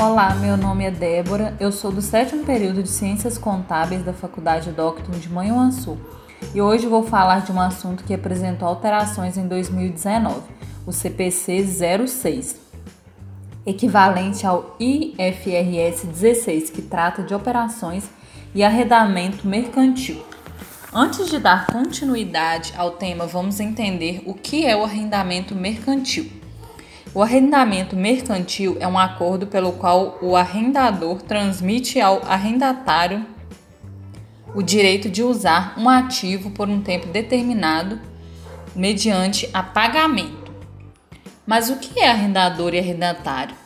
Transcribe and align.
Olá, 0.00 0.34
meu 0.34 0.56
nome 0.56 0.86
é 0.86 0.90
Débora, 0.90 1.54
eu 1.60 1.70
sou 1.70 1.92
do 1.92 2.00
sétimo 2.00 2.42
período 2.42 2.82
de 2.82 2.88
Ciências 2.88 3.36
Contábeis 3.36 4.02
da 4.02 4.14
Faculdade 4.14 4.72
Docton 4.72 5.12
de 5.12 5.28
Manhuaçu 5.28 5.98
e 6.54 6.62
hoje 6.62 6.86
vou 6.86 7.02
falar 7.02 7.42
de 7.42 7.52
um 7.52 7.60
assunto 7.60 8.02
que 8.04 8.14
apresentou 8.14 8.66
alterações 8.66 9.36
em 9.36 9.46
2019, 9.46 10.40
o 10.86 10.90
CPC 10.90 11.66
06, 12.06 12.56
equivalente 13.66 14.46
ao 14.46 14.74
IFRS 14.80 16.06
16, 16.06 16.70
que 16.70 16.80
trata 16.80 17.22
de 17.22 17.34
operações 17.34 18.08
e 18.54 18.64
arredamento 18.64 19.46
mercantil. 19.46 20.24
Antes 20.94 21.28
de 21.28 21.38
dar 21.38 21.66
continuidade 21.66 22.72
ao 22.74 22.92
tema, 22.92 23.26
vamos 23.26 23.60
entender 23.60 24.22
o 24.24 24.32
que 24.32 24.64
é 24.64 24.74
o 24.74 24.82
arrendamento 24.82 25.54
mercantil. 25.54 26.39
O 27.12 27.22
arrendamento 27.22 27.96
mercantil 27.96 28.76
é 28.78 28.86
um 28.86 28.96
acordo 28.96 29.44
pelo 29.44 29.72
qual 29.72 30.16
o 30.22 30.36
arrendador 30.36 31.20
transmite 31.20 32.00
ao 32.00 32.22
arrendatário 32.24 33.26
o 34.54 34.62
direito 34.62 35.08
de 35.08 35.20
usar 35.20 35.74
um 35.76 35.88
ativo 35.88 36.52
por 36.52 36.68
um 36.68 36.80
tempo 36.80 37.08
determinado 37.08 38.00
mediante 38.76 39.50
a 39.52 39.60
pagamento. 39.60 40.52
Mas 41.44 41.68
o 41.68 41.78
que 41.78 41.98
é 41.98 42.08
arrendador 42.08 42.74
e 42.74 42.78
arrendatário? 42.78 43.56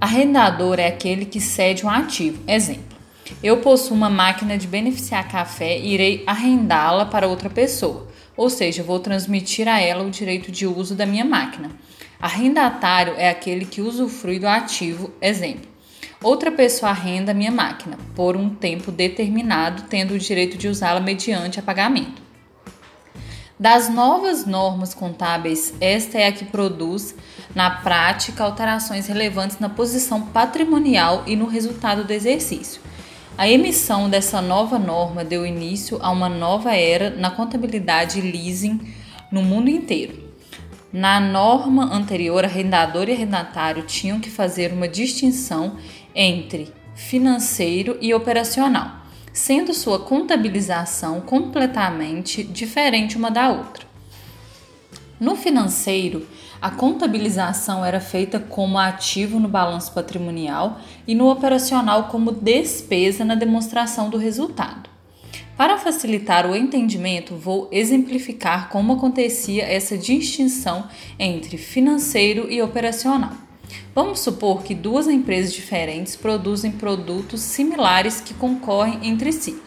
Arrendador 0.00 0.78
é 0.78 0.86
aquele 0.86 1.24
que 1.24 1.40
cede 1.40 1.84
um 1.84 1.90
ativo. 1.90 2.40
Exemplo: 2.46 2.96
eu 3.42 3.56
possuo 3.56 3.96
uma 3.96 4.08
máquina 4.08 4.56
de 4.56 4.68
beneficiar 4.68 5.28
café 5.28 5.76
e 5.76 5.92
irei 5.92 6.22
arrendá-la 6.24 7.04
para 7.04 7.26
outra 7.26 7.50
pessoa, 7.50 8.06
ou 8.36 8.48
seja, 8.48 8.84
vou 8.84 9.00
transmitir 9.00 9.66
a 9.66 9.80
ela 9.80 10.04
o 10.04 10.10
direito 10.10 10.52
de 10.52 10.68
uso 10.68 10.94
da 10.94 11.04
minha 11.04 11.24
máquina. 11.24 11.68
Arrendatário 12.20 13.14
é 13.16 13.30
aquele 13.30 13.64
que 13.64 13.80
usufrui 13.80 14.38
do 14.38 14.46
ativo, 14.46 15.10
exemplo. 15.22 15.70
Outra 16.22 16.52
pessoa 16.52 16.90
arrenda 16.90 17.32
minha 17.32 17.50
máquina 17.50 17.96
por 18.14 18.36
um 18.36 18.50
tempo 18.50 18.92
determinado, 18.92 19.84
tendo 19.88 20.12
o 20.12 20.18
direito 20.18 20.58
de 20.58 20.68
usá-la 20.68 21.00
mediante 21.00 21.62
pagamento. 21.62 22.20
Das 23.58 23.88
novas 23.88 24.44
normas 24.44 24.92
contábeis, 24.92 25.72
esta 25.80 26.18
é 26.18 26.26
a 26.26 26.32
que 26.32 26.44
produz, 26.44 27.14
na 27.54 27.70
prática, 27.70 28.44
alterações 28.44 29.06
relevantes 29.06 29.58
na 29.58 29.70
posição 29.70 30.22
patrimonial 30.26 31.24
e 31.26 31.34
no 31.36 31.46
resultado 31.46 32.04
do 32.04 32.12
exercício. 32.12 32.82
A 33.36 33.48
emissão 33.48 34.10
dessa 34.10 34.42
nova 34.42 34.78
norma 34.78 35.24
deu 35.24 35.46
início 35.46 35.98
a 36.02 36.10
uma 36.10 36.28
nova 36.28 36.74
era 36.74 37.08
na 37.08 37.30
contabilidade 37.30 38.20
leasing 38.20 38.94
no 39.32 39.42
mundo 39.42 39.70
inteiro. 39.70 40.29
Na 40.92 41.20
norma 41.20 41.84
anterior, 41.94 42.44
arrendador 42.44 43.08
e 43.08 43.12
arrendatário 43.12 43.84
tinham 43.84 44.18
que 44.18 44.28
fazer 44.28 44.72
uma 44.72 44.88
distinção 44.88 45.76
entre 46.12 46.72
financeiro 46.96 47.96
e 48.00 48.12
operacional, 48.12 48.96
sendo 49.32 49.72
sua 49.72 50.00
contabilização 50.00 51.20
completamente 51.20 52.42
diferente 52.42 53.16
uma 53.16 53.30
da 53.30 53.50
outra. 53.50 53.86
No 55.20 55.36
financeiro, 55.36 56.26
a 56.60 56.70
contabilização 56.72 57.84
era 57.84 58.00
feita 58.00 58.40
como 58.40 58.76
ativo 58.76 59.38
no 59.38 59.48
balanço 59.48 59.92
patrimonial 59.92 60.80
e 61.06 61.14
no 61.14 61.30
operacional 61.30 62.08
como 62.08 62.32
despesa 62.32 63.24
na 63.24 63.36
demonstração 63.36 64.10
do 64.10 64.18
resultado. 64.18 64.89
Para 65.60 65.76
facilitar 65.76 66.46
o 66.46 66.56
entendimento, 66.56 67.36
vou 67.36 67.68
exemplificar 67.70 68.70
como 68.70 68.94
acontecia 68.94 69.62
essa 69.62 69.98
distinção 69.98 70.88
entre 71.18 71.58
financeiro 71.58 72.50
e 72.50 72.62
operacional. 72.62 73.32
Vamos 73.94 74.20
supor 74.20 74.62
que 74.62 74.74
duas 74.74 75.06
empresas 75.06 75.52
diferentes 75.52 76.16
produzem 76.16 76.72
produtos 76.72 77.42
similares 77.42 78.22
que 78.22 78.32
concorrem 78.32 79.00
entre 79.02 79.32
si 79.32 79.60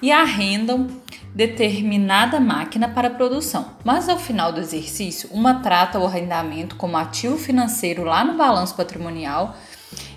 e 0.00 0.10
arrendam 0.10 0.86
determinada 1.34 2.40
máquina 2.40 2.88
para 2.88 3.10
produção, 3.10 3.72
mas 3.84 4.08
ao 4.08 4.18
final 4.18 4.50
do 4.50 4.60
exercício, 4.60 5.28
uma 5.30 5.60
trata 5.60 5.98
o 5.98 6.06
arrendamento 6.06 6.74
como 6.76 6.96
ativo 6.96 7.36
financeiro 7.36 8.02
lá 8.02 8.24
no 8.24 8.38
balanço 8.38 8.74
patrimonial 8.74 9.54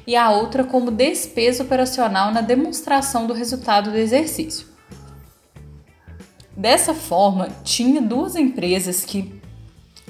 e 0.08 0.16
a 0.16 0.30
outra 0.30 0.64
como 0.64 0.90
despesa 0.90 1.64
operacional 1.64 2.32
na 2.32 2.40
demonstração 2.40 3.28
do 3.28 3.34
resultado 3.34 3.92
do 3.92 3.98
exercício. 3.98 4.67
Dessa 6.58 6.96
forma, 6.96 7.50
tinha 7.64 8.02
duas 8.02 8.36
empresas 8.36 9.06
que, 9.06 9.32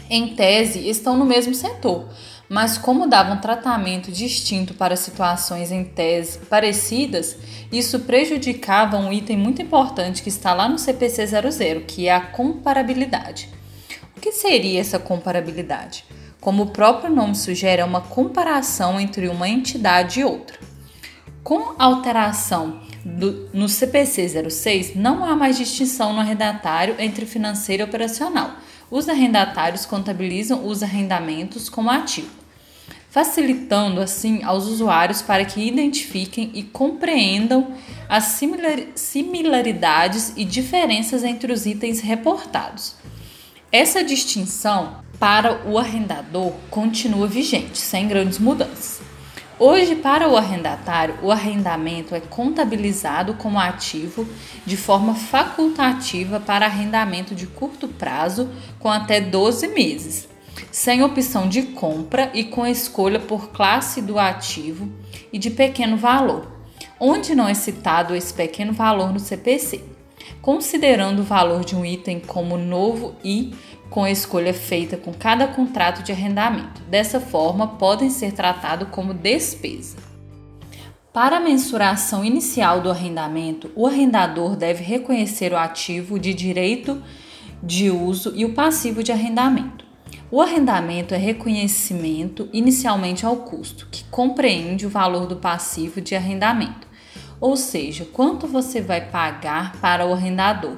em 0.10 0.34
tese, 0.34 0.88
estão 0.88 1.18
no 1.18 1.26
mesmo 1.26 1.54
setor, 1.54 2.08
mas 2.48 2.78
como 2.78 3.06
davam 3.06 3.42
tratamento 3.42 4.10
distinto 4.14 4.74
para 4.74 4.96
situações 4.96 5.74
em 5.74 5.84
tese 5.84 6.40
parecidas, 6.50 7.36
isso 7.70 8.00
prejudicava 8.00 8.96
um 8.96 9.12
item 9.12 9.36
muito 9.36 9.62
importante 9.62 10.24
que 10.24 10.30
está 10.30 10.54
lá 10.54 10.70
no 10.70 10.80
CPC 10.80 11.28
00, 11.28 11.82
que 11.86 12.08
é 12.08 12.16
a 12.16 12.22
comparabilidade. 12.22 13.50
O 14.16 14.22
que 14.22 14.32
seria 14.32 14.80
essa 14.80 14.98
comparabilidade? 14.98 16.06
Como 16.40 16.64
o 16.64 16.72
próprio 16.72 17.14
nome 17.14 17.36
sugere, 17.36 17.82
é 17.82 17.86
uma 17.86 18.00
comparação 18.00 18.98
entre 18.98 19.28
uma 19.28 19.50
entidade 19.50 20.22
e 20.22 20.24
outra. 20.24 20.58
Com 21.44 21.76
alteração 21.78 22.80
do, 23.08 23.50
no 23.54 23.70
CPC 23.70 24.50
06, 24.50 24.96
não 24.96 25.24
há 25.24 25.36
mais 25.36 25.58
distinção 25.58 26.12
no 26.12 26.20
arrendatário 26.20 26.96
entre 27.00 27.26
financeiro 27.26 27.84
e 27.84 27.86
operacional. 27.86 28.58
Os 28.92 29.08
arrendatários 29.08 29.86
contabilizam 29.86 30.66
os 30.68 30.84
arrendamentos 30.84 31.70
como 31.70 31.90
ativo, 31.90 32.30
facilitando 33.10 34.02
assim 34.02 34.44
aos 34.44 34.66
usuários 34.66 35.22
para 35.22 35.46
que 35.46 35.66
identifiquem 35.66 36.52
e 36.54 36.64
compreendam 36.64 37.74
as 38.10 38.40
similaridades 38.96 40.34
e 40.36 40.44
diferenças 40.44 41.24
entre 41.24 41.52
os 41.52 41.66
itens 41.66 42.02
reportados. 42.02 42.96
Essa 43.72 44.04
distinção 44.04 45.02
para 45.20 45.66
o 45.68 45.78
arrendador 45.78 46.54
continua 46.70 47.28
vigente, 47.28 47.78
sem 47.78 48.08
grandes 48.08 48.38
mudanças. 48.38 49.07
Hoje, 49.60 49.96
para 49.96 50.30
o 50.30 50.38
arrendatário, 50.38 51.16
o 51.24 51.32
arrendamento 51.32 52.14
é 52.14 52.20
contabilizado 52.20 53.34
como 53.34 53.60
ativo 53.60 54.28
de 54.64 54.78
forma 54.78 55.16
facultativa 55.16 56.40
para 56.40 56.68
arrendamento 56.68 57.34
de 57.34 57.48
curto 57.48 57.88
prazo 57.88 58.52
com 58.78 58.88
até 58.88 59.20
12 59.20 59.70
meses, 59.70 60.30
sem 60.72 61.02
opção 61.02 61.50
de 61.50 61.64
compra 61.64 62.30
e 62.36 62.44
com 62.44 62.68
escolha 62.68 63.20
por 63.20 63.50
classe 63.50 64.00
do 64.00 64.20
ativo 64.20 64.88
e 65.34 65.40
de 65.40 65.50
pequeno 65.50 65.98
valor, 65.98 66.52
onde 67.00 67.34
não 67.34 67.48
é 67.48 67.56
citado 67.56 68.16
esse 68.16 68.32
pequeno 68.32 68.74
valor 68.74 69.12
no 69.12 69.20
CPC, 69.20 69.97
considerando 70.42 71.20
o 71.20 71.24
valor 71.24 71.64
de 71.64 71.76
um 71.76 71.86
item 71.86 72.20
como 72.20 72.58
novo 72.58 73.16
e 73.24 73.54
com 73.90 74.04
a 74.04 74.12
escolha 74.12 74.54
feita 74.54 74.98
com 74.98 75.14
cada 75.14 75.48
contrato 75.48 76.04
de 76.04 76.12
arrendamento. 76.12 76.82
Dessa 76.90 77.20
forma, 77.20 77.68
podem 77.68 78.10
ser 78.10 78.34
tratados 78.34 78.90
como 78.92 79.14
despesa. 79.14 79.98
Para 81.14 81.38
a 81.38 81.40
mensuração 81.40 82.24
inicial 82.24 82.82
do 82.82 82.92
arrendamento, 82.92 83.72
o 83.76 83.88
arrendador 83.88 84.56
deve 84.56 84.84
reconhecer 84.84 85.52
o 85.52 85.58
ativo 85.58 86.20
de 86.20 86.34
direito 86.34 87.02
de 87.64 87.90
uso 87.90 88.34
e 88.36 88.46
o 88.46 88.54
passivo 88.54 89.02
de 89.02 89.12
arrendamento. 89.12 89.86
O 90.30 90.42
arrendamento 90.42 91.14
é 91.14 91.18
reconhecimento 91.18 92.50
inicialmente 92.52 93.26
ao 93.26 93.38
custo, 93.38 93.88
que 93.90 94.04
compreende 94.06 94.86
o 94.86 94.90
valor 94.90 95.26
do 95.26 95.38
passivo 95.38 96.02
de 96.02 96.16
arrendamento, 96.16 96.87
ou 97.40 97.56
seja, 97.56 98.06
quanto 98.06 98.48
você 98.48 98.82
vai 98.82 99.02
pagar 99.02 99.80
para 99.80 100.06
o 100.06 100.14
arrendador 100.14 100.78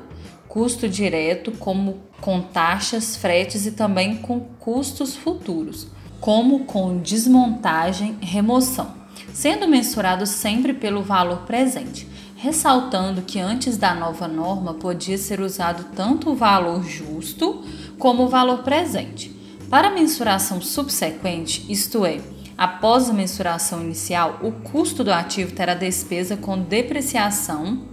custo 0.50 0.90
direto, 0.90 1.52
como 1.52 2.00
com 2.20 2.42
taxas, 2.42 3.16
fretes 3.16 3.68
e 3.68 3.72
também 3.72 4.18
com 4.18 4.40
custos 4.60 5.16
futuros, 5.16 5.88
como 6.20 6.66
com 6.66 6.98
desmontagem, 6.98 8.18
remoção, 8.20 8.92
sendo 9.32 9.68
mensurado 9.68 10.26
sempre 10.26 10.74
pelo 10.74 11.04
valor 11.04 11.44
presente, 11.44 12.08
ressaltando 12.36 13.22
que 13.22 13.40
antes 13.40 13.78
da 13.78 13.94
nova 13.94 14.28
norma 14.28 14.74
podia 14.74 15.18
ser 15.18 15.40
usado 15.40 15.86
tanto 15.96 16.32
o 16.32 16.36
valor 16.36 16.84
justo 16.84 17.64
como 18.00 18.24
o 18.24 18.30
valor 18.30 18.64
presente. 18.64 19.30
Para 19.70 19.92
mensuração 19.92 20.60
subsequente, 20.60 21.64
isto 21.70 22.04
é, 22.06 22.20
após 22.60 23.10
a 23.10 23.14
mensuração 23.14 23.82
inicial, 23.82 24.38
o 24.44 24.52
custo 24.52 25.02
do 25.02 25.14
ativo 25.14 25.54
terá 25.54 25.74
despesa 25.74 26.36
com 26.36 26.62
depreciação 26.62 27.84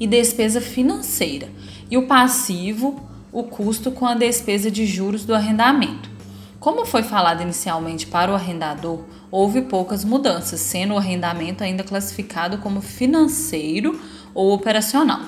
e 0.00 0.08
despesa 0.08 0.60
financeira, 0.60 1.48
e 1.88 1.96
o 1.96 2.08
passivo, 2.08 3.00
o 3.30 3.44
custo 3.44 3.92
com 3.92 4.06
a 4.06 4.16
despesa 4.16 4.72
de 4.72 4.84
juros 4.84 5.24
do 5.24 5.32
arrendamento. 5.32 6.10
Como 6.58 6.84
foi 6.84 7.04
falado 7.04 7.42
inicialmente 7.42 8.08
para 8.08 8.32
o 8.32 8.34
arrendador, 8.34 9.04
houve 9.30 9.62
poucas 9.62 10.04
mudanças, 10.04 10.58
sendo 10.58 10.94
o 10.94 10.98
arrendamento 10.98 11.62
ainda 11.62 11.84
classificado 11.84 12.58
como 12.58 12.80
financeiro 12.80 14.00
ou 14.34 14.52
operacional. 14.52 15.20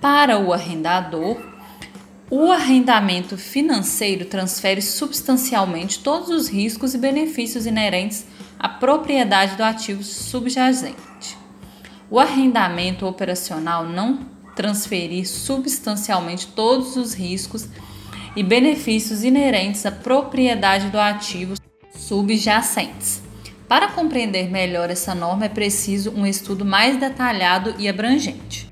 Para 0.00 0.38
o 0.38 0.54
arrendador, 0.54 1.36
O 2.30 2.50
arrendamento 2.50 3.36
financeiro 3.36 4.24
transfere 4.24 4.80
substancialmente 4.80 5.98
todos 5.98 6.30
os 6.30 6.48
riscos 6.48 6.94
e 6.94 6.98
benefícios 6.98 7.66
inerentes 7.66 8.24
à 8.58 8.66
propriedade 8.66 9.56
do 9.56 9.62
ativo 9.62 10.02
subjacente. 10.02 11.36
O 12.10 12.18
arrendamento 12.18 13.06
operacional 13.06 13.84
não 13.84 14.26
transferir 14.56 15.28
substancialmente 15.28 16.46
todos 16.46 16.96
os 16.96 17.12
riscos 17.12 17.68
e 18.34 18.42
benefícios 18.42 19.22
inerentes 19.22 19.84
à 19.84 19.92
propriedade 19.92 20.88
do 20.88 20.98
ativo 20.98 21.54
subjacentes. 21.94 23.22
Para 23.68 23.88
compreender 23.88 24.50
melhor 24.50 24.88
essa 24.88 25.14
norma, 25.14 25.44
é 25.44 25.48
preciso 25.48 26.10
um 26.12 26.26
estudo 26.26 26.64
mais 26.64 26.98
detalhado 26.98 27.74
e 27.78 27.86
abrangente. 27.86 28.63